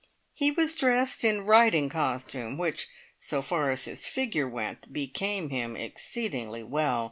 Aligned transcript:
He 0.33 0.49
was 0.49 0.73
dressed 0.73 1.23
in 1.23 1.41
riding 1.45 1.87
costume, 1.87 2.57
which, 2.57 2.87
so 3.19 3.43
far 3.43 3.69
as 3.69 3.85
his 3.85 4.07
figure 4.07 4.47
went, 4.47 4.91
became 4.91 5.51
him 5.51 5.75
exceedingly 5.75 6.63
well. 6.63 6.99